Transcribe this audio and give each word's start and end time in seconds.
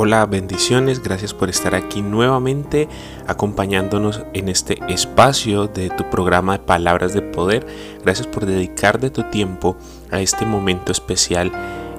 Hola, 0.00 0.24
bendiciones, 0.26 1.02
gracias 1.02 1.34
por 1.34 1.50
estar 1.50 1.74
aquí 1.74 2.02
nuevamente 2.02 2.88
acompañándonos 3.26 4.22
en 4.32 4.48
este 4.48 4.78
espacio 4.86 5.66
de 5.66 5.90
tu 5.90 6.08
programa 6.08 6.52
de 6.52 6.64
Palabras 6.64 7.14
de 7.14 7.20
Poder. 7.20 7.66
Gracias 8.04 8.28
por 8.28 8.46
dedicar 8.46 9.00
de 9.00 9.10
tu 9.10 9.24
tiempo 9.24 9.76
a 10.12 10.20
este 10.20 10.46
momento 10.46 10.92
especial 10.92 11.50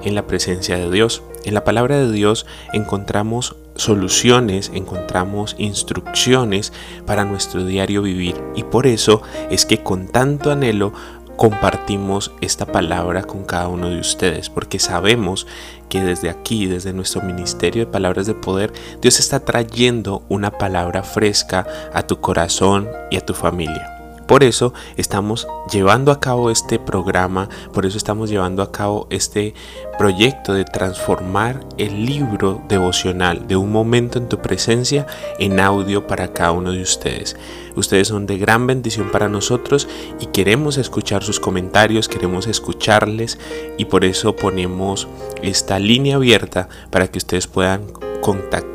en 0.02 0.14
la 0.14 0.26
presencia 0.26 0.78
de 0.78 0.90
Dios. 0.90 1.22
En 1.44 1.52
la 1.52 1.62
palabra 1.62 1.98
de 1.98 2.10
Dios 2.10 2.46
encontramos 2.72 3.56
soluciones, 3.74 4.70
encontramos 4.74 5.54
instrucciones 5.58 6.72
para 7.04 7.26
nuestro 7.26 7.66
diario 7.66 8.00
vivir 8.00 8.34
y 8.54 8.64
por 8.64 8.86
eso 8.86 9.20
es 9.50 9.66
que 9.66 9.82
con 9.82 10.08
tanto 10.08 10.50
anhelo 10.50 10.94
compartimos 11.40 12.32
esta 12.42 12.66
palabra 12.66 13.22
con 13.22 13.44
cada 13.44 13.68
uno 13.68 13.88
de 13.88 13.98
ustedes, 13.98 14.50
porque 14.50 14.78
sabemos 14.78 15.46
que 15.88 16.02
desde 16.02 16.28
aquí, 16.28 16.66
desde 16.66 16.92
nuestro 16.92 17.22
ministerio 17.22 17.86
de 17.86 17.90
palabras 17.90 18.26
de 18.26 18.34
poder, 18.34 18.74
Dios 19.00 19.18
está 19.18 19.40
trayendo 19.40 20.22
una 20.28 20.50
palabra 20.50 21.02
fresca 21.02 21.66
a 21.94 22.02
tu 22.02 22.20
corazón 22.20 22.90
y 23.10 23.16
a 23.16 23.24
tu 23.24 23.32
familia. 23.32 23.99
Por 24.30 24.44
eso 24.44 24.72
estamos 24.96 25.48
llevando 25.72 26.12
a 26.12 26.20
cabo 26.20 26.52
este 26.52 26.78
programa, 26.78 27.48
por 27.74 27.84
eso 27.84 27.98
estamos 27.98 28.30
llevando 28.30 28.62
a 28.62 28.70
cabo 28.70 29.08
este 29.10 29.54
proyecto 29.98 30.54
de 30.54 30.64
transformar 30.64 31.66
el 31.78 32.06
libro 32.06 32.62
devocional 32.68 33.48
de 33.48 33.56
un 33.56 33.72
momento 33.72 34.20
en 34.20 34.28
tu 34.28 34.38
presencia 34.38 35.04
en 35.40 35.58
audio 35.58 36.06
para 36.06 36.32
cada 36.32 36.52
uno 36.52 36.70
de 36.70 36.80
ustedes. 36.80 37.36
Ustedes 37.74 38.06
son 38.06 38.26
de 38.26 38.38
gran 38.38 38.68
bendición 38.68 39.10
para 39.10 39.28
nosotros 39.28 39.88
y 40.20 40.26
queremos 40.26 40.78
escuchar 40.78 41.24
sus 41.24 41.40
comentarios, 41.40 42.08
queremos 42.08 42.46
escucharles 42.46 43.36
y 43.78 43.86
por 43.86 44.04
eso 44.04 44.36
ponemos 44.36 45.08
esta 45.42 45.80
línea 45.80 46.14
abierta 46.14 46.68
para 46.90 47.08
que 47.08 47.18
ustedes 47.18 47.48
puedan 47.48 47.82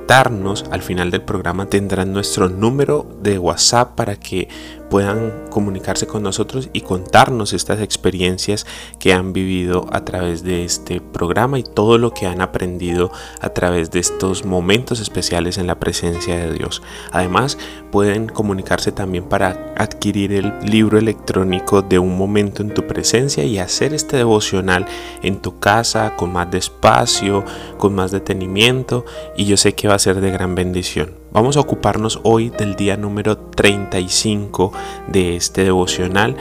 Al 0.07 0.81
final 0.83 1.09
del 1.09 1.23
programa 1.23 1.65
tendrán 1.65 2.13
nuestro 2.13 2.47
número 2.47 3.07
de 3.21 3.39
WhatsApp 3.39 3.95
para 3.95 4.15
que 4.15 4.47
puedan 4.89 5.49
comunicarse 5.49 6.05
con 6.05 6.21
nosotros 6.21 6.69
y 6.73 6.81
contarnos 6.81 7.53
estas 7.53 7.81
experiencias 7.81 8.67
que 8.99 9.13
han 9.13 9.33
vivido 9.33 9.87
a 9.91 10.05
través 10.05 10.43
de 10.43 10.63
este 10.63 11.01
programa 11.01 11.57
y 11.57 11.63
todo 11.63 11.97
lo 11.97 12.11
que 12.11 12.27
han 12.27 12.41
aprendido 12.41 13.11
a 13.41 13.49
través 13.49 13.89
de 13.91 13.99
estos 13.99 14.45
momentos 14.45 14.99
especiales 14.99 15.57
en 15.57 15.67
la 15.67 15.79
presencia 15.79 16.37
de 16.37 16.53
Dios. 16.53 16.83
Además, 17.11 17.57
pueden 17.91 18.27
comunicarse 18.27 18.91
también 18.91 19.23
para 19.23 19.73
adquirir 19.75 20.33
el 20.33 20.53
libro 20.61 20.99
electrónico 20.99 21.81
de 21.81 21.97
un 21.97 22.15
momento 22.17 22.61
en 22.61 22.73
tu 22.73 22.85
presencia 22.85 23.43
y 23.43 23.57
hacer 23.57 23.93
este 23.93 24.17
devocional 24.17 24.85
en 25.23 25.41
tu 25.41 25.59
casa 25.59 26.15
con 26.15 26.31
más 26.31 26.51
despacio, 26.51 27.43
con 27.79 27.95
más 27.95 28.11
detenimiento 28.11 29.03
y 29.35 29.45
yo 29.45 29.57
sé 29.57 29.73
que 29.73 29.87
va 29.87 29.94
ser 29.99 30.21
de 30.21 30.31
gran 30.31 30.55
bendición. 30.55 31.11
Vamos 31.31 31.57
a 31.57 31.61
ocuparnos 31.61 32.19
hoy 32.23 32.49
del 32.49 32.75
día 32.75 32.97
número 32.97 33.37
35 33.37 34.71
de 35.07 35.35
este 35.35 35.63
devocional, 35.63 36.35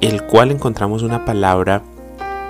el 0.00 0.24
cual 0.24 0.50
encontramos 0.50 1.02
una 1.02 1.24
palabra 1.24 1.82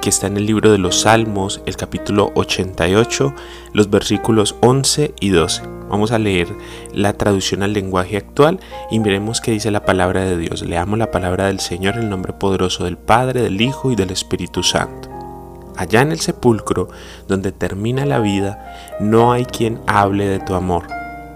que 0.00 0.10
está 0.10 0.26
en 0.26 0.36
el 0.36 0.46
libro 0.46 0.70
de 0.70 0.78
los 0.78 1.00
Salmos, 1.00 1.62
el 1.64 1.76
capítulo 1.76 2.30
88, 2.34 3.34
los 3.72 3.88
versículos 3.88 4.54
11 4.60 5.14
y 5.18 5.30
12. 5.30 5.62
Vamos 5.88 6.12
a 6.12 6.18
leer 6.18 6.48
la 6.92 7.14
traducción 7.14 7.62
al 7.62 7.72
lenguaje 7.72 8.16
actual 8.16 8.60
y 8.90 8.98
miremos 8.98 9.40
qué 9.40 9.52
dice 9.52 9.70
la 9.70 9.84
palabra 9.84 10.24
de 10.24 10.36
Dios. 10.36 10.62
Leamos 10.62 10.98
la 10.98 11.10
palabra 11.10 11.46
del 11.46 11.60
Señor 11.60 11.94
en 11.94 12.02
el 12.02 12.10
nombre 12.10 12.32
poderoso 12.32 12.84
del 12.84 12.98
Padre, 12.98 13.42
del 13.42 13.60
Hijo 13.60 13.92
y 13.92 13.96
del 13.96 14.10
Espíritu 14.10 14.62
Santo. 14.62 15.13
Allá 15.76 16.02
en 16.02 16.12
el 16.12 16.20
sepulcro, 16.20 16.88
donde 17.26 17.52
termina 17.52 18.06
la 18.06 18.20
vida, 18.20 18.98
no 19.00 19.32
hay 19.32 19.44
quien 19.44 19.80
hable 19.86 20.26
de 20.26 20.38
tu 20.38 20.54
amor 20.54 20.84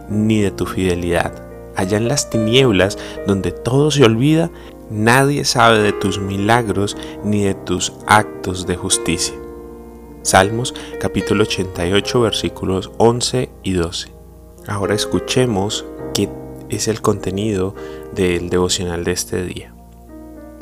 ni 0.09 0.41
de 0.41 0.51
tu 0.51 0.67
fidelidad. 0.67 1.33
Allá 1.77 1.97
en 1.97 2.09
las 2.09 2.31
tinieblas, 2.31 2.99
donde 3.27 3.53
todo 3.53 3.91
se 3.91 4.05
olvida, 4.05 4.51
nadie 4.91 5.45
sabe 5.45 5.81
de 5.81 5.93
tus 5.93 6.19
milagros 6.21 6.97
ni 7.25 7.45
de 7.45 7.55
tus 7.55 7.93
actos 8.07 8.67
de 8.67 8.77
justicia. 8.77 9.35
Salmos 10.23 10.75
capítulo 11.01 11.45
88 11.45 12.21
versículos 12.21 12.91
11 12.99 13.51
y 13.63 13.73
12. 13.75 14.13
Ahora 14.67 14.95
escuchemos 14.95 15.85
qué 16.15 16.29
es 16.69 16.89
el 16.89 17.01
contenido 17.01 17.75
del 18.15 18.51
devocional 18.51 19.05
de 19.05 19.13
este 19.13 19.43
día. 19.45 19.73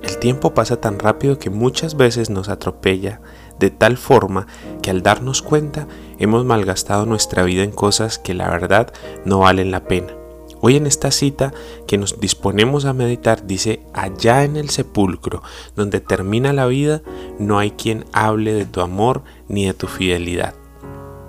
El 0.03 0.19
tiempo 0.19 0.55
pasa 0.55 0.81
tan 0.81 0.99
rápido 0.99 1.39
que 1.39 1.51
muchas 1.51 1.97
veces 1.97 2.31
nos 2.31 2.49
atropella 2.49 3.21
de 3.59 3.71
tal 3.71 3.97
forma 3.97 4.47
que 4.83 4.91
al 4.91 5.03
darnos 5.03 5.43
cuenta 5.43 5.87
hemos 6.19 6.45
malgastado 6.45 7.07
nuestra 7.07 7.43
vida 7.43 7.63
en 7.63 7.73
cosas 7.73 8.19
que 8.19 8.35
la 8.35 8.49
verdad 8.51 8.93
no 9.25 9.41
valen 9.41 9.71
la 9.71 9.85
pena. 9.85 10.13
Hoy 10.61 10.77
en 10.77 10.87
esta 10.87 11.11
cita 11.11 11.53
que 11.87 11.99
nos 11.99 12.19
disponemos 12.19 12.87
a 12.87 12.93
meditar 12.93 13.47
dice, 13.47 13.81
allá 13.93 14.45
en 14.45 14.57
el 14.57 14.71
sepulcro, 14.71 15.43
donde 15.75 16.01
termina 16.01 16.53
la 16.53 16.67
vida, 16.67 17.03
no 17.39 17.59
hay 17.59 17.73
quien 17.73 18.07
hable 18.13 18.55
de 18.55 18.65
tu 18.65 18.81
amor 18.81 19.23
ni 19.49 19.67
de 19.67 19.75
tu 19.75 19.87
fidelidad. 19.87 20.55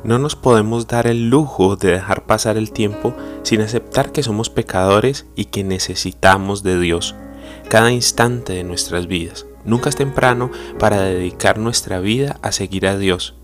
No 0.03 0.19
nos 0.19 0.35
podemos 0.35 0.87
dar 0.87 1.07
el 1.07 1.29
lujo 1.29 1.75
de 1.75 1.91
dejar 1.91 2.25
pasar 2.25 2.55
el 2.55 2.71
tiempo 2.71 3.13
sin 3.43 3.59
aceptar 3.61 4.11
que 4.13 4.23
somos 4.23 4.49
pecadores 4.49 5.25
y 5.35 5.45
que 5.45 5.63
necesitamos 5.65 6.63
de 6.63 6.79
Dios 6.79 7.15
cada 7.69 7.91
instante 7.91 8.53
de 8.53 8.63
nuestras 8.63 9.07
vidas. 9.07 9.46
Nunca 9.65 9.89
es 9.89 9.95
temprano 9.95 10.51
para 10.79 11.01
dedicar 11.01 11.57
nuestra 11.57 11.99
vida 11.99 12.39
a 12.41 12.51
seguir 12.51 12.87
a 12.87 12.97
Dios, 12.97 13.35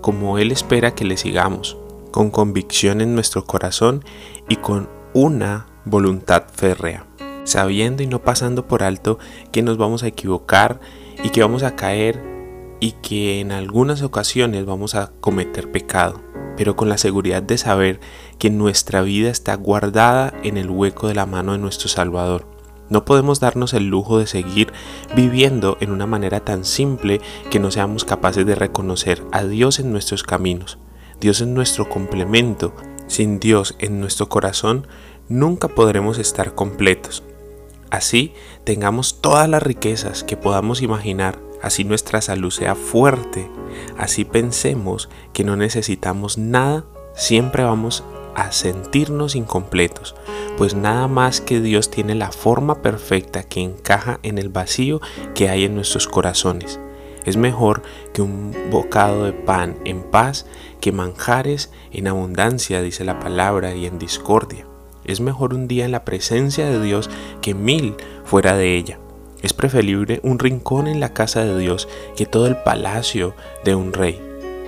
como 0.00 0.38
Él 0.38 0.52
espera 0.52 0.94
que 0.94 1.04
le 1.04 1.16
sigamos, 1.16 1.76
con 2.10 2.30
convicción 2.30 3.00
en 3.00 3.14
nuestro 3.14 3.44
corazón 3.44 4.04
y 4.48 4.56
con 4.56 4.88
una 5.14 5.66
voluntad 5.84 6.44
férrea, 6.52 7.06
sabiendo 7.44 8.02
y 8.02 8.06
no 8.06 8.22
pasando 8.22 8.68
por 8.68 8.82
alto 8.82 9.18
que 9.50 9.62
nos 9.62 9.78
vamos 9.78 10.02
a 10.02 10.06
equivocar 10.06 10.80
y 11.22 11.30
que 11.30 11.42
vamos 11.42 11.62
a 11.62 11.74
caer 11.74 12.22
y 12.80 12.92
que 12.92 13.40
en 13.40 13.50
algunas 13.50 14.02
ocasiones 14.02 14.66
vamos 14.66 14.94
a 14.94 15.12
cometer 15.20 15.72
pecado, 15.72 16.20
pero 16.56 16.76
con 16.76 16.88
la 16.88 16.98
seguridad 16.98 17.42
de 17.42 17.58
saber 17.58 18.00
que 18.38 18.50
nuestra 18.50 19.02
vida 19.02 19.30
está 19.30 19.56
guardada 19.56 20.34
en 20.42 20.56
el 20.56 20.70
hueco 20.70 21.08
de 21.08 21.14
la 21.14 21.26
mano 21.26 21.52
de 21.52 21.58
nuestro 21.58 21.88
Salvador 21.88 22.53
no 22.94 23.04
podemos 23.04 23.40
darnos 23.40 23.74
el 23.74 23.88
lujo 23.88 24.20
de 24.20 24.28
seguir 24.28 24.72
viviendo 25.16 25.76
en 25.80 25.90
una 25.90 26.06
manera 26.06 26.44
tan 26.44 26.64
simple 26.64 27.20
que 27.50 27.58
no 27.58 27.72
seamos 27.72 28.04
capaces 28.04 28.46
de 28.46 28.54
reconocer 28.54 29.24
a 29.32 29.42
Dios 29.42 29.80
en 29.80 29.90
nuestros 29.90 30.22
caminos. 30.22 30.78
Dios 31.20 31.40
es 31.40 31.48
nuestro 31.48 31.88
complemento. 31.88 32.72
Sin 33.08 33.40
Dios 33.40 33.74
en 33.80 33.98
nuestro 33.98 34.28
corazón 34.28 34.86
nunca 35.28 35.66
podremos 35.66 36.18
estar 36.18 36.54
completos. 36.54 37.24
Así 37.90 38.32
tengamos 38.62 39.20
todas 39.20 39.48
las 39.48 39.64
riquezas 39.64 40.22
que 40.22 40.36
podamos 40.36 40.80
imaginar, 40.80 41.40
así 41.62 41.82
nuestra 41.82 42.20
salud 42.20 42.52
sea 42.52 42.76
fuerte, 42.76 43.50
así 43.98 44.24
pensemos 44.24 45.08
que 45.32 45.42
no 45.42 45.56
necesitamos 45.56 46.38
nada, 46.38 46.84
siempre 47.16 47.64
vamos 47.64 48.04
a 48.36 48.52
sentirnos 48.52 49.34
incompletos, 49.34 50.14
pues 50.56 50.74
nada 50.74 51.08
más 51.08 51.40
que 51.40 51.60
Dios 51.60 51.90
tiene 51.90 52.14
la 52.14 52.32
forma 52.32 52.82
perfecta 52.82 53.42
que 53.42 53.60
encaja 53.60 54.20
en 54.22 54.38
el 54.38 54.48
vacío 54.48 55.00
que 55.34 55.48
hay 55.48 55.64
en 55.64 55.74
nuestros 55.74 56.08
corazones. 56.08 56.80
Es 57.24 57.36
mejor 57.36 57.82
que 58.12 58.22
un 58.22 58.54
bocado 58.70 59.24
de 59.24 59.32
pan 59.32 59.76
en 59.84 60.02
paz 60.02 60.46
que 60.80 60.92
manjares 60.92 61.70
en 61.90 62.06
abundancia, 62.06 62.82
dice 62.82 63.04
la 63.04 63.18
palabra, 63.18 63.74
y 63.74 63.86
en 63.86 63.98
discordia. 63.98 64.66
Es 65.04 65.20
mejor 65.20 65.54
un 65.54 65.66
día 65.66 65.84
en 65.84 65.92
la 65.92 66.04
presencia 66.04 66.68
de 66.68 66.82
Dios 66.82 67.10
que 67.40 67.54
mil 67.54 67.94
fuera 68.24 68.56
de 68.56 68.76
ella. 68.76 68.98
Es 69.42 69.52
preferible 69.52 70.20
un 70.22 70.38
rincón 70.38 70.86
en 70.86 71.00
la 71.00 71.12
casa 71.12 71.44
de 71.44 71.58
Dios 71.58 71.88
que 72.16 72.26
todo 72.26 72.46
el 72.46 72.56
palacio 72.56 73.34
de 73.64 73.74
un 73.74 73.92
rey. 73.92 74.20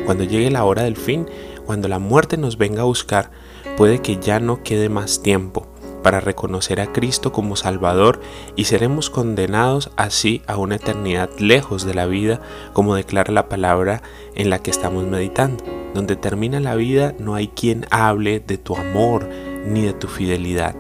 Cuando 0.05 0.25
llegue 0.25 0.51
la 0.51 0.65
hora 0.65 0.83
del 0.83 0.97
fin, 0.97 1.27
cuando 1.65 1.89
la 1.89 1.99
muerte 1.99 2.37
nos 2.37 2.59
venga 2.59 2.83
a 2.83 2.85
buscar, 2.85 3.31
puede 3.76 4.00
que 4.00 4.19
ya 4.19 4.40
no 4.40 4.62
quede 4.62 4.88
más 4.88 5.23
tiempo 5.23 5.67
para 6.02 6.20
reconocer 6.20 6.81
a 6.81 6.93
Cristo 6.93 7.32
como 7.32 7.56
Salvador 7.56 8.20
y 8.55 8.67
seremos 8.67 9.11
condenados 9.11 9.90
así 9.96 10.40
a 10.46 10.56
una 10.56 10.76
eternidad 10.76 11.31
lejos 11.38 11.84
de 11.84 11.94
la 11.94 12.06
vida, 12.06 12.40
como 12.73 12.94
declara 12.94 13.32
la 13.32 13.49
palabra 13.49 14.02
en 14.37 14.49
la 14.49 14.61
que 14.61 14.70
estamos 14.70 15.05
meditando. 15.05 15.64
Donde 15.94 16.14
termina 16.14 16.61
la 16.61 16.76
vida 16.76 17.14
no 17.19 17.34
hay 17.34 17.49
quien 17.49 17.87
hable 17.90 18.38
de 18.38 18.56
tu 18.56 18.76
amor 18.76 19.28
ni 19.67 19.82
de 19.82 19.94
tu 19.94 20.06
fidelidad. 20.06 20.76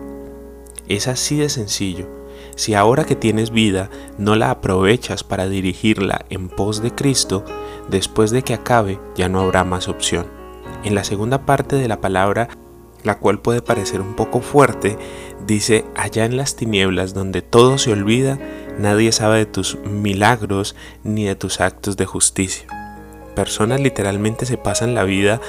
Es 0.86 1.08
así 1.08 1.36
de 1.36 1.48
sencillo. 1.48 2.06
Si 2.54 2.74
ahora 2.74 3.04
que 3.04 3.16
tienes 3.16 3.50
vida 3.50 3.90
no 4.18 4.36
la 4.36 4.50
aprovechas 4.52 5.24
para 5.24 5.48
dirigirla 5.48 6.24
en 6.30 6.48
pos 6.48 6.82
de 6.82 6.94
Cristo, 6.94 7.44
después 7.90 8.30
de 8.30 8.42
que 8.42 8.54
acabe 8.54 9.00
ya 9.16 9.28
no 9.28 9.40
habrá 9.40 9.64
más 9.64 9.88
opción. 9.88 10.26
En 10.84 10.94
la 10.94 11.02
segunda 11.02 11.44
parte 11.46 11.74
de 11.74 11.88
la 11.88 12.00
palabra 12.00 12.48
la 13.04 13.18
cual 13.18 13.40
puede 13.40 13.62
parecer 13.62 14.00
un 14.00 14.14
poco 14.14 14.40
fuerte, 14.40 14.98
dice, 15.46 15.84
allá 15.94 16.24
en 16.24 16.36
las 16.36 16.56
tinieblas 16.56 17.14
donde 17.14 17.42
todo 17.42 17.78
se 17.78 17.92
olvida, 17.92 18.38
nadie 18.78 19.12
sabe 19.12 19.38
de 19.38 19.46
tus 19.46 19.78
milagros 19.84 20.74
ni 21.04 21.24
de 21.24 21.36
tus 21.36 21.60
actos 21.60 21.96
de 21.96 22.06
justicia. 22.06 22.66
Personas 23.34 23.80
literalmente 23.80 24.46
se 24.46 24.56
pasan 24.56 24.94
la 24.94 25.04
vida 25.04 25.40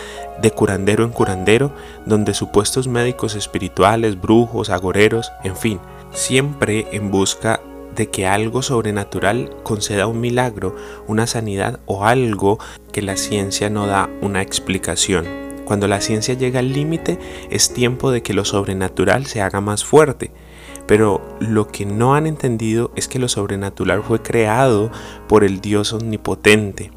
de 0.41 0.51
curandero 0.51 1.05
en 1.05 1.11
curandero, 1.11 1.71
donde 2.05 2.33
supuestos 2.33 2.87
médicos 2.87 3.33
espirituales, 3.33 4.19
brujos, 4.19 4.69
agoreros, 4.69 5.31
en 5.45 5.55
fin, 5.55 5.79
siempre 6.11 6.87
en 6.91 7.11
busca 7.11 7.61
de 7.95 8.09
que 8.09 8.27
algo 8.27 8.61
sobrenatural 8.61 9.49
conceda 9.63 10.05
un 10.05 10.19
milagro, 10.19 10.75
una 11.07 11.27
sanidad 11.27 11.79
o 11.85 12.05
algo 12.05 12.59
que 12.91 13.01
la 13.01 13.17
ciencia 13.17 13.69
no 13.69 13.87
da 13.87 14.09
una 14.21 14.41
explicación. 14.41 15.46
Cuando 15.67 15.89
la 15.89 15.99
ciencia 15.99 16.33
llega 16.33 16.59
al 16.59 16.71
límite, 16.71 17.19
es 17.49 17.73
tiempo 17.73 18.09
de 18.09 18.23
que 18.23 18.33
lo 18.33 18.45
sobrenatural 18.45 19.25
se 19.25 19.41
haga 19.41 19.59
más 19.59 19.83
fuerte. 19.83 20.31
Pero 20.85 21.21
lo 21.41 21.67
que 21.67 21.85
no 21.85 22.15
han 22.15 22.25
entendido 22.25 22.91
es 22.95 23.09
que 23.09 23.19
lo 23.19 23.27
sobrenatural 23.27 24.01
fue 24.01 24.21
creado 24.21 24.89
por 25.27 25.43
el 25.43 25.59
Dios 25.59 25.91
omnipotente. 25.91 26.93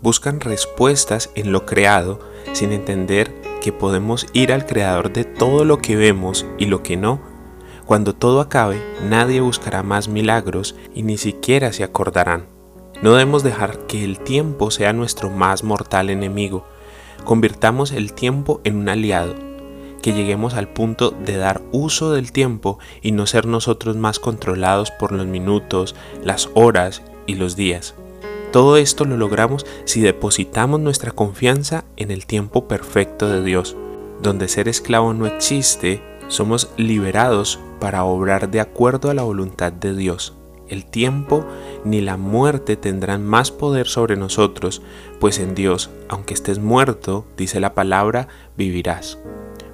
Buscan 0.00 0.40
respuestas 0.40 1.28
en 1.34 1.52
lo 1.52 1.66
creado 1.66 2.18
sin 2.54 2.72
entender 2.72 3.30
que 3.60 3.72
podemos 3.72 4.26
ir 4.32 4.54
al 4.54 4.64
creador 4.64 5.12
de 5.12 5.24
todo 5.24 5.66
lo 5.66 5.82
que 5.82 5.94
vemos 5.94 6.46
y 6.56 6.64
lo 6.64 6.82
que 6.82 6.96
no. 6.96 7.20
Cuando 7.84 8.14
todo 8.14 8.40
acabe, 8.40 8.80
nadie 9.06 9.42
buscará 9.42 9.82
más 9.82 10.08
milagros 10.08 10.76
y 10.94 11.02
ni 11.02 11.18
siquiera 11.18 11.74
se 11.74 11.84
acordarán. 11.84 12.46
No 13.02 13.12
debemos 13.12 13.42
dejar 13.42 13.80
que 13.80 14.02
el 14.02 14.18
tiempo 14.18 14.70
sea 14.70 14.94
nuestro 14.94 15.28
más 15.28 15.62
mortal 15.62 16.08
enemigo 16.08 16.64
Convirtamos 17.22 17.92
el 17.92 18.12
tiempo 18.12 18.60
en 18.64 18.76
un 18.76 18.88
aliado, 18.88 19.34
que 20.02 20.12
lleguemos 20.12 20.54
al 20.54 20.68
punto 20.68 21.10
de 21.10 21.36
dar 21.36 21.62
uso 21.72 22.12
del 22.12 22.32
tiempo 22.32 22.78
y 23.00 23.12
no 23.12 23.26
ser 23.26 23.46
nosotros 23.46 23.96
más 23.96 24.18
controlados 24.18 24.90
por 24.90 25.12
los 25.12 25.26
minutos, 25.26 25.94
las 26.22 26.50
horas 26.54 27.02
y 27.26 27.36
los 27.36 27.56
días. 27.56 27.94
Todo 28.52 28.76
esto 28.76 29.04
lo 29.04 29.16
logramos 29.16 29.66
si 29.84 30.00
depositamos 30.00 30.78
nuestra 30.78 31.10
confianza 31.10 31.84
en 31.96 32.10
el 32.10 32.26
tiempo 32.26 32.68
perfecto 32.68 33.28
de 33.28 33.42
Dios. 33.42 33.76
Donde 34.22 34.46
ser 34.46 34.68
esclavo 34.68 35.12
no 35.12 35.26
existe, 35.26 36.02
somos 36.28 36.70
liberados 36.76 37.58
para 37.80 38.04
obrar 38.04 38.50
de 38.50 38.60
acuerdo 38.60 39.10
a 39.10 39.14
la 39.14 39.22
voluntad 39.22 39.72
de 39.72 39.94
Dios. 39.94 40.34
El 40.68 40.84
tiempo 40.84 41.44
ni 41.84 42.00
la 42.00 42.16
muerte 42.16 42.76
tendrán 42.76 43.24
más 43.24 43.50
poder 43.50 43.86
sobre 43.86 44.16
nosotros, 44.16 44.82
pues 45.20 45.38
en 45.38 45.54
Dios, 45.54 45.90
aunque 46.08 46.34
estés 46.34 46.58
muerto, 46.58 47.26
dice 47.36 47.60
la 47.60 47.74
palabra, 47.74 48.28
vivirás. 48.56 49.18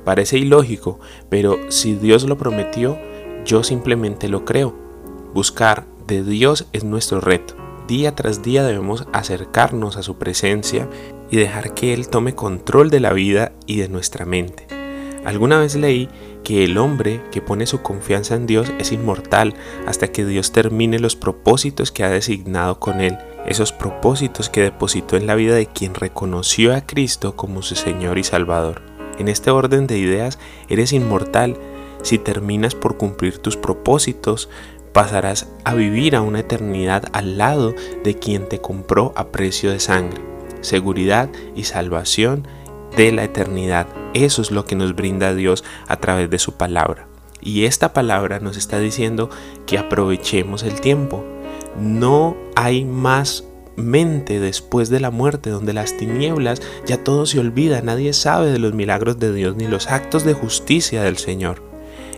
Parece 0.05 0.39
ilógico, 0.39 0.99
pero 1.29 1.59
si 1.71 1.95
Dios 1.95 2.25
lo 2.25 2.37
prometió, 2.37 2.99
yo 3.45 3.63
simplemente 3.63 4.29
lo 4.29 4.45
creo. 4.45 4.75
Buscar 5.35 5.87
de 6.07 6.23
Dios 6.23 6.67
es 6.73 6.85
nuestro 6.85 7.21
reto. 7.21 7.55
Día 7.87 8.15
tras 8.15 8.43
día 8.43 8.63
debemos 8.63 9.07
acercarnos 9.13 9.97
a 9.97 10.03
su 10.03 10.17
presencia 10.17 10.89
y 11.31 11.37
dejar 11.37 11.75
que 11.75 11.93
Él 11.93 12.09
tome 12.09 12.35
control 12.35 12.91
de 12.91 13.01
la 13.01 13.13
vida 13.13 13.53
y 13.67 13.79
de 13.79 13.89
nuestra 13.89 14.25
mente. 14.25 14.67
Alguna 15.25 15.59
vez 15.59 15.77
leí 15.77 16.09
que 16.43 16.65
el 16.65 16.79
hombre 16.79 17.23
que 17.31 17.41
pone 17.41 17.67
su 17.67 17.83
confianza 17.83 18.35
en 18.35 18.47
Dios 18.47 18.73
es 18.79 18.93
inmortal 18.93 19.55
hasta 19.87 20.09
que 20.09 20.25
Dios 20.25 20.53
termine 20.53 20.99
los 20.99 21.17
propósitos 21.17 21.93
que 21.93 22.05
ha 22.05 22.11
designado 22.11 22.79
con 22.81 23.01
él, 23.01 23.19
esos 23.47 23.73
propósitos 23.73 24.49
que 24.49 24.63
depositó 24.63 25.17
en 25.17 25.27
la 25.27 25.35
vida 25.35 25.55
de 25.55 25.67
quien 25.67 25.95
reconoció 25.95 26.75
a 26.75 26.83
Cristo 26.83 27.37
como 27.37 27.63
su 27.63 27.75
Señor 27.75 28.19
y 28.19 28.25
Salvador. 28.25 28.83
En 29.19 29.29
este 29.29 29.51
orden 29.51 29.87
de 29.87 29.99
ideas, 29.99 30.39
eres 30.69 30.93
inmortal. 30.93 31.57
Si 32.03 32.19
terminas 32.19 32.75
por 32.75 32.97
cumplir 32.97 33.39
tus 33.39 33.57
propósitos, 33.57 34.49
pasarás 34.93 35.49
a 35.65 35.75
vivir 35.75 36.17
a 36.17 36.23
una 36.23 36.41
eternidad 36.41 37.05
al 37.13 37.39
lado 37.39 37.75
de 38.03 38.19
quien 38.19 38.49
te 38.49 38.61
compró 38.61 39.13
a 39.17 39.29
precio 39.29 39.71
de 39.71 39.81
sangre. 39.81 40.21
Seguridad 40.63 41.29
y 41.55 41.65
salvación 41.65 42.47
de 42.97 43.13
la 43.13 43.25
eternidad. 43.25 43.87
Eso 44.15 44.43
es 44.43 44.51
lo 44.51 44.65
que 44.65 44.77
nos 44.77 44.95
brinda 44.95 45.35
Dios 45.35 45.65
a 45.89 45.97
través 45.97 46.31
de 46.31 46.39
su 46.39 46.55
palabra. 46.55 47.07
Y 47.41 47.65
esta 47.65 47.93
palabra 47.93 48.41
nos 48.41 48.57
está 48.57 48.79
diciendo 48.79 49.31
que 49.67 49.79
aprovechemos 49.79 50.63
el 50.63 50.81
tiempo. 50.81 51.25
No 51.79 52.37
hay 52.55 52.85
más 52.85 53.45
mente 53.77 54.41
después 54.41 54.91
de 54.91 55.01
la 55.01 55.11
muerte, 55.11 55.51
donde 55.51 55.73
las 55.73 55.97
tinieblas 55.97 56.61
ya 56.87 57.03
todo 57.03 57.27
se 57.27 57.41
olvida, 57.41 57.81
nadie 57.83 58.13
sabe 58.13 58.51
de 58.51 58.59
los 58.59 58.75
milagros 58.75 59.19
de 59.19 59.33
Dios 59.33 59.57
ni 59.57 59.67
los 59.67 59.89
actos 59.89 60.25
de 60.25 60.35
justicia 60.35 61.03
del 61.03 61.17
Señor. 61.17 61.63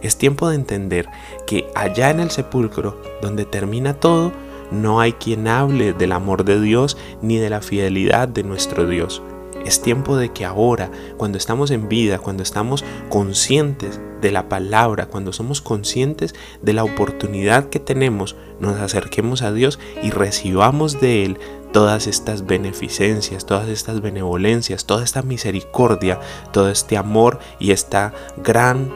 Es 0.03 0.17
tiempo 0.17 0.49
de 0.49 0.57
entender 0.57 1.07
que 1.47 1.69
allá 1.77 2.11
en 2.11 2.19
el 2.19 2.31
sepulcro, 2.31 3.01
donde 3.21 3.45
termina 3.45 3.95
todo, 3.95 4.33
no 4.73 5.01
hay 5.01 5.13
quien 5.13 5.47
hable 5.47 5.93
del 5.93 6.13
amor 6.13 6.45
de 6.45 6.61
Dios 6.61 6.97
ni 7.21 7.37
de 7.39 7.51
la 7.51 7.61
fidelidad 7.61 8.27
de 8.27 8.43
nuestro 8.43 8.87
Dios. 8.87 9.23
Es 9.65 9.83
tiempo 9.83 10.17
de 10.17 10.33
que 10.33 10.45
ahora, 10.45 10.91
cuando 11.17 11.39
estamos 11.39 11.71
en 11.71 11.89
vida, 11.89 12.19
cuando 12.19 12.43
estamos 12.43 12.85
conscientes 13.09 14.01
de 14.21 14.31
la 14.31 14.49
palabra, 14.49 15.07
cuando 15.07 15.33
somos 15.33 15.61
conscientes 15.61 16.35
de 16.63 16.73
la 16.73 16.85
oportunidad 16.85 17.69
que 17.69 17.81
tenemos, 17.81 18.37
nos 18.61 18.79
acerquemos 18.81 19.43
a 19.43 19.53
Dios 19.53 19.79
y 20.03 20.11
recibamos 20.11 21.01
de 21.01 21.25
Él 21.25 21.39
todas 21.73 22.07
estas 22.07 22.47
beneficencias, 22.47 23.47
todas 23.47 23.69
estas 23.69 24.01
benevolencias, 24.01 24.87
toda 24.87 25.05
esta 25.05 25.23
misericordia, 25.23 26.21
todo 26.53 26.71
este 26.71 26.97
amor 26.97 27.39
y 27.59 27.73
esta 27.73 28.13
gran 28.37 28.93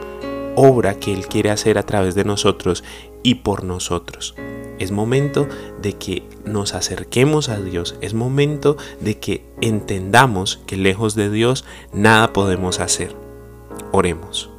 obra 0.55 0.95
que 0.95 1.13
Él 1.13 1.27
quiere 1.27 1.51
hacer 1.51 1.77
a 1.77 1.83
través 1.83 2.15
de 2.15 2.23
nosotros 2.23 2.83
y 3.23 3.35
por 3.35 3.63
nosotros. 3.63 4.35
Es 4.79 4.91
momento 4.91 5.47
de 5.81 5.93
que 5.93 6.27
nos 6.45 6.73
acerquemos 6.73 7.49
a 7.49 7.59
Dios. 7.59 7.95
Es 8.01 8.13
momento 8.13 8.77
de 9.01 9.19
que 9.19 9.45
entendamos 9.61 10.61
que 10.65 10.77
lejos 10.77 11.15
de 11.15 11.29
Dios 11.29 11.65
nada 11.91 12.33
podemos 12.33 12.79
hacer. 12.79 13.15
Oremos. 13.91 14.49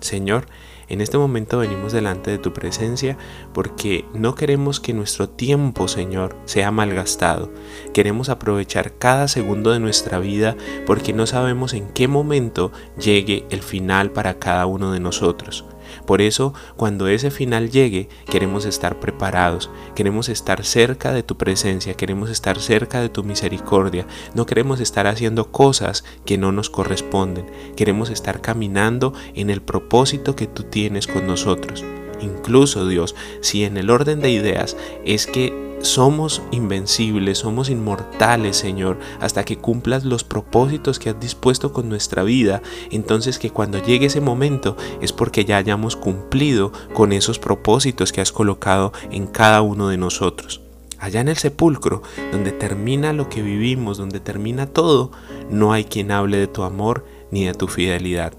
Señor, 0.00 0.46
en 0.90 1.00
este 1.00 1.18
momento 1.18 1.58
venimos 1.58 1.92
delante 1.92 2.32
de 2.32 2.38
tu 2.38 2.52
presencia 2.52 3.16
porque 3.54 4.04
no 4.12 4.34
queremos 4.34 4.80
que 4.80 4.92
nuestro 4.92 5.28
tiempo, 5.28 5.86
Señor, 5.86 6.36
sea 6.46 6.72
malgastado. 6.72 7.52
Queremos 7.94 8.28
aprovechar 8.28 8.98
cada 8.98 9.28
segundo 9.28 9.70
de 9.70 9.78
nuestra 9.78 10.18
vida 10.18 10.56
porque 10.86 11.12
no 11.12 11.28
sabemos 11.28 11.74
en 11.74 11.90
qué 11.90 12.08
momento 12.08 12.72
llegue 12.98 13.46
el 13.50 13.62
final 13.62 14.10
para 14.10 14.40
cada 14.40 14.66
uno 14.66 14.90
de 14.90 14.98
nosotros. 14.98 15.64
Por 16.06 16.20
eso, 16.20 16.54
cuando 16.76 17.08
ese 17.08 17.30
final 17.30 17.70
llegue, 17.70 18.08
queremos 18.26 18.64
estar 18.64 19.00
preparados, 19.00 19.70
queremos 19.94 20.28
estar 20.28 20.64
cerca 20.64 21.12
de 21.12 21.22
tu 21.22 21.36
presencia, 21.36 21.94
queremos 21.94 22.30
estar 22.30 22.58
cerca 22.58 23.00
de 23.00 23.08
tu 23.08 23.24
misericordia, 23.24 24.06
no 24.34 24.46
queremos 24.46 24.80
estar 24.80 25.06
haciendo 25.06 25.50
cosas 25.50 26.04
que 26.24 26.38
no 26.38 26.52
nos 26.52 26.70
corresponden, 26.70 27.46
queremos 27.76 28.10
estar 28.10 28.40
caminando 28.40 29.14
en 29.34 29.50
el 29.50 29.62
propósito 29.62 30.36
que 30.36 30.46
tú 30.46 30.64
tienes 30.64 31.06
con 31.06 31.26
nosotros. 31.26 31.84
Incluso 32.20 32.86
Dios, 32.86 33.14
si 33.40 33.64
en 33.64 33.76
el 33.76 33.90
orden 33.90 34.20
de 34.20 34.30
ideas 34.30 34.76
es 35.04 35.26
que 35.26 35.70
somos 35.82 36.42
invencibles, 36.50 37.38
somos 37.38 37.70
inmortales, 37.70 38.56
Señor, 38.56 38.98
hasta 39.20 39.44
que 39.44 39.56
cumplas 39.56 40.04
los 40.04 40.24
propósitos 40.24 40.98
que 40.98 41.10
has 41.10 41.20
dispuesto 41.20 41.72
con 41.72 41.88
nuestra 41.88 42.22
vida. 42.22 42.62
Entonces 42.90 43.38
que 43.38 43.50
cuando 43.50 43.82
llegue 43.82 44.06
ese 44.06 44.20
momento 44.20 44.76
es 45.00 45.12
porque 45.12 45.44
ya 45.44 45.56
hayamos 45.56 45.96
cumplido 45.96 46.72
con 46.92 47.12
esos 47.12 47.38
propósitos 47.38 48.12
que 48.12 48.20
has 48.20 48.32
colocado 48.32 48.92
en 49.10 49.26
cada 49.26 49.62
uno 49.62 49.88
de 49.88 49.96
nosotros. 49.96 50.60
Allá 50.98 51.22
en 51.22 51.28
el 51.28 51.38
sepulcro, 51.38 52.02
donde 52.30 52.52
termina 52.52 53.14
lo 53.14 53.30
que 53.30 53.40
vivimos, 53.40 53.96
donde 53.96 54.20
termina 54.20 54.66
todo, 54.66 55.12
no 55.48 55.72
hay 55.72 55.84
quien 55.84 56.10
hable 56.10 56.36
de 56.36 56.46
tu 56.46 56.62
amor 56.62 57.06
ni 57.30 57.46
de 57.46 57.54
tu 57.54 57.68
fidelidad. 57.68 58.34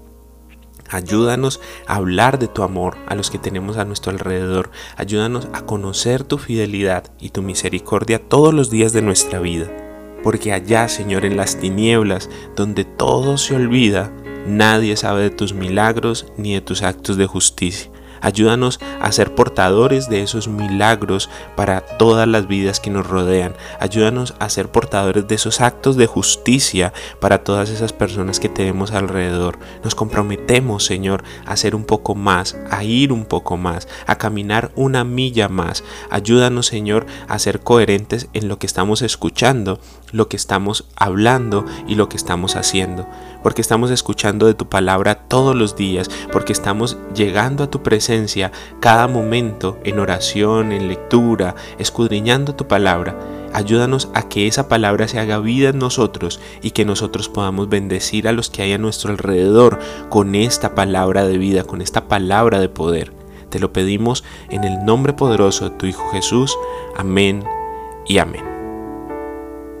Ayúdanos 0.88 1.60
a 1.86 1.96
hablar 1.96 2.38
de 2.38 2.48
tu 2.48 2.62
amor 2.62 2.96
a 3.06 3.14
los 3.14 3.30
que 3.30 3.38
tenemos 3.38 3.76
a 3.76 3.84
nuestro 3.84 4.12
alrededor. 4.12 4.70
Ayúdanos 4.96 5.48
a 5.52 5.62
conocer 5.62 6.24
tu 6.24 6.38
fidelidad 6.38 7.04
y 7.18 7.30
tu 7.30 7.42
misericordia 7.42 8.18
todos 8.18 8.52
los 8.52 8.70
días 8.70 8.92
de 8.92 9.02
nuestra 9.02 9.38
vida. 9.38 9.70
Porque 10.22 10.52
allá, 10.52 10.88
Señor, 10.88 11.24
en 11.24 11.36
las 11.36 11.56
tinieblas, 11.56 12.30
donde 12.54 12.84
todo 12.84 13.38
se 13.38 13.56
olvida, 13.56 14.12
Nadie 14.46 14.96
sabe 14.96 15.22
de 15.22 15.30
tus 15.30 15.54
milagros 15.54 16.26
ni 16.36 16.54
de 16.54 16.60
tus 16.60 16.82
actos 16.82 17.16
de 17.16 17.26
justicia. 17.26 17.91
Ayúdanos 18.22 18.80
a 19.00 19.12
ser 19.12 19.34
portadores 19.34 20.08
de 20.08 20.22
esos 20.22 20.48
milagros 20.48 21.28
para 21.56 21.80
todas 21.80 22.26
las 22.26 22.46
vidas 22.46 22.80
que 22.80 22.90
nos 22.90 23.06
rodean. 23.06 23.54
Ayúdanos 23.80 24.34
a 24.38 24.48
ser 24.48 24.70
portadores 24.70 25.28
de 25.28 25.34
esos 25.34 25.60
actos 25.60 25.96
de 25.96 26.06
justicia 26.06 26.92
para 27.20 27.44
todas 27.44 27.68
esas 27.68 27.92
personas 27.92 28.40
que 28.40 28.48
tenemos 28.48 28.92
alrededor. 28.92 29.58
Nos 29.84 29.94
comprometemos, 29.94 30.84
Señor, 30.84 31.24
a 31.46 31.52
hacer 31.52 31.74
un 31.74 31.84
poco 31.84 32.14
más, 32.14 32.56
a 32.70 32.84
ir 32.84 33.12
un 33.12 33.24
poco 33.24 33.56
más, 33.56 33.88
a 34.06 34.16
caminar 34.16 34.70
una 34.76 35.04
milla 35.04 35.48
más. 35.48 35.84
Ayúdanos, 36.10 36.66
Señor, 36.66 37.06
a 37.28 37.38
ser 37.38 37.60
coherentes 37.60 38.28
en 38.32 38.48
lo 38.48 38.58
que 38.58 38.66
estamos 38.66 39.02
escuchando, 39.02 39.80
lo 40.12 40.28
que 40.28 40.36
estamos 40.36 40.86
hablando 40.96 41.64
y 41.88 41.96
lo 41.96 42.08
que 42.08 42.16
estamos 42.16 42.56
haciendo. 42.56 43.06
Porque 43.42 43.62
estamos 43.62 43.90
escuchando 43.90 44.46
de 44.46 44.54
tu 44.54 44.68
palabra 44.68 45.14
todos 45.14 45.54
los 45.54 45.76
días, 45.76 46.10
porque 46.30 46.52
estamos 46.52 46.96
llegando 47.14 47.64
a 47.64 47.70
tu 47.70 47.82
presencia 47.82 48.52
cada 48.80 49.08
momento 49.08 49.78
en 49.84 49.98
oración, 49.98 50.72
en 50.72 50.88
lectura, 50.88 51.54
escudriñando 51.78 52.54
tu 52.54 52.66
palabra. 52.66 53.16
Ayúdanos 53.52 54.08
a 54.14 54.28
que 54.28 54.46
esa 54.46 54.68
palabra 54.68 55.08
se 55.08 55.18
haga 55.18 55.38
vida 55.38 55.70
en 55.70 55.78
nosotros 55.78 56.40
y 56.62 56.70
que 56.70 56.84
nosotros 56.84 57.28
podamos 57.28 57.68
bendecir 57.68 58.26
a 58.26 58.32
los 58.32 58.48
que 58.48 58.62
hay 58.62 58.72
a 58.72 58.78
nuestro 58.78 59.10
alrededor 59.10 59.78
con 60.08 60.34
esta 60.34 60.74
palabra 60.74 61.26
de 61.26 61.36
vida, 61.36 61.64
con 61.64 61.82
esta 61.82 62.08
palabra 62.08 62.60
de 62.60 62.70
poder. 62.70 63.12
Te 63.50 63.58
lo 63.58 63.72
pedimos 63.72 64.24
en 64.48 64.64
el 64.64 64.84
nombre 64.86 65.12
poderoso 65.12 65.68
de 65.68 65.76
tu 65.76 65.84
Hijo 65.84 66.08
Jesús. 66.10 66.56
Amén 66.96 67.44
y 68.06 68.16
amén. 68.16 68.51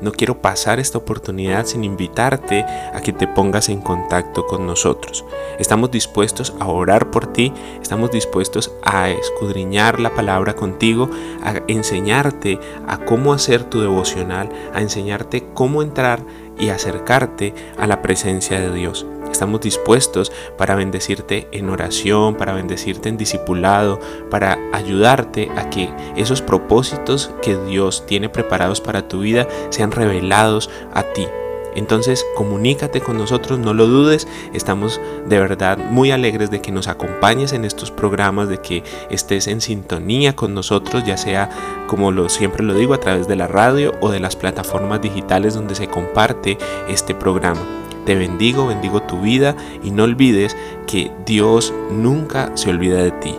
No 0.02 0.10
quiero 0.10 0.42
pasar 0.42 0.80
esta 0.80 0.98
oportunidad 0.98 1.64
sin 1.64 1.84
invitarte 1.84 2.66
a 2.92 3.00
que 3.02 3.12
te 3.12 3.28
pongas 3.28 3.68
en 3.68 3.80
contacto 3.80 4.48
con 4.48 4.66
nosotros. 4.66 5.24
Estamos 5.60 5.92
dispuestos 5.92 6.54
a 6.58 6.66
orar 6.66 7.12
por 7.12 7.32
ti, 7.32 7.52
estamos 7.80 8.10
dispuestos 8.10 8.72
a 8.82 9.10
escudriñar 9.10 10.00
la 10.00 10.12
palabra 10.12 10.56
contigo, 10.56 11.08
a 11.44 11.62
enseñarte 11.68 12.58
a 12.88 12.98
cómo 13.04 13.32
hacer 13.32 13.62
tu 13.62 13.80
devocional, 13.80 14.50
a 14.74 14.80
enseñarte 14.80 15.46
cómo 15.54 15.82
entrar 15.82 16.24
y 16.58 16.70
acercarte 16.70 17.54
a 17.78 17.86
la 17.86 18.02
presencia 18.02 18.58
de 18.58 18.72
Dios. 18.74 19.06
Estamos 19.32 19.60
dispuestos 19.60 20.30
para 20.56 20.74
bendecirte 20.74 21.48
en 21.50 21.70
oración, 21.70 22.36
para 22.36 22.52
bendecirte 22.52 23.08
en 23.08 23.16
discipulado, 23.16 23.98
para 24.30 24.58
ayudarte 24.72 25.50
a 25.56 25.70
que 25.70 25.90
esos 26.16 26.42
propósitos 26.42 27.32
que 27.42 27.56
Dios 27.56 28.04
tiene 28.06 28.28
preparados 28.28 28.80
para 28.80 29.08
tu 29.08 29.20
vida 29.20 29.48
sean 29.70 29.90
revelados 29.90 30.70
a 30.94 31.02
ti. 31.02 31.26
Entonces 31.74 32.26
comunícate 32.34 33.00
con 33.00 33.16
nosotros, 33.16 33.58
no 33.58 33.72
lo 33.72 33.86
dudes, 33.86 34.28
estamos 34.52 35.00
de 35.26 35.38
verdad 35.38 35.78
muy 35.78 36.10
alegres 36.10 36.50
de 36.50 36.60
que 36.60 36.70
nos 36.70 36.86
acompañes 36.86 37.52
en 37.52 37.64
estos 37.64 37.90
programas, 37.90 38.48
de 38.48 38.58
que 38.58 38.84
estés 39.10 39.46
en 39.46 39.60
sintonía 39.60 40.36
con 40.36 40.54
nosotros, 40.54 41.04
ya 41.04 41.16
sea 41.16 41.48
como 41.86 42.10
lo 42.12 42.28
siempre 42.28 42.62
lo 42.62 42.74
digo 42.74 42.94
a 42.94 43.00
través 43.00 43.26
de 43.26 43.36
la 43.36 43.48
radio 43.48 43.94
o 44.00 44.10
de 44.10 44.20
las 44.20 44.36
plataformas 44.36 45.00
digitales 45.00 45.54
donde 45.54 45.74
se 45.74 45.88
comparte 45.88 46.58
este 46.88 47.14
programa. 47.14 47.81
Te 48.04 48.16
bendigo, 48.16 48.66
bendigo 48.66 49.02
tu 49.02 49.20
vida 49.20 49.54
y 49.82 49.92
no 49.92 50.04
olvides 50.04 50.56
que 50.86 51.12
Dios 51.24 51.72
nunca 51.90 52.50
se 52.56 52.70
olvida 52.70 53.02
de 53.02 53.12
ti. 53.12 53.34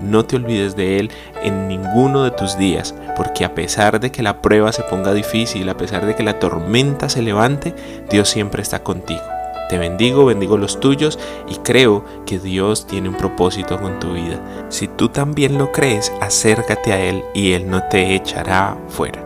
No 0.00 0.24
te 0.24 0.36
olvides 0.36 0.76
de 0.76 0.98
Él 0.98 1.10
en 1.42 1.68
ninguno 1.68 2.24
de 2.24 2.30
tus 2.30 2.56
días, 2.56 2.94
porque 3.16 3.44
a 3.44 3.54
pesar 3.54 4.00
de 4.00 4.10
que 4.10 4.22
la 4.22 4.40
prueba 4.40 4.72
se 4.72 4.82
ponga 4.82 5.12
difícil, 5.12 5.68
a 5.68 5.76
pesar 5.76 6.06
de 6.06 6.14
que 6.14 6.22
la 6.22 6.38
tormenta 6.38 7.08
se 7.08 7.22
levante, 7.22 7.74
Dios 8.10 8.28
siempre 8.28 8.62
está 8.62 8.82
contigo. 8.82 9.22
Te 9.68 9.78
bendigo, 9.78 10.24
bendigo 10.24 10.56
los 10.56 10.80
tuyos 10.80 11.18
y 11.48 11.56
creo 11.56 12.04
que 12.24 12.38
Dios 12.38 12.86
tiene 12.86 13.08
un 13.08 13.16
propósito 13.16 13.80
con 13.80 13.98
tu 13.98 14.12
vida. 14.12 14.40
Si 14.68 14.86
tú 14.86 15.08
también 15.08 15.58
lo 15.58 15.72
crees, 15.72 16.12
acércate 16.20 16.92
a 16.92 17.00
Él 17.00 17.24
y 17.34 17.52
Él 17.52 17.68
no 17.68 17.82
te 17.84 18.14
echará 18.14 18.76
fuera. 18.88 19.25